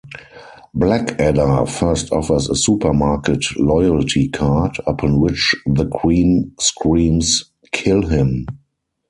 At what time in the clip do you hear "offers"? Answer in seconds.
2.11-2.49